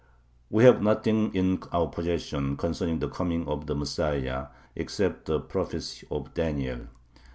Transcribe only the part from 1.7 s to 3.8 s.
our possession [concerning the coming of the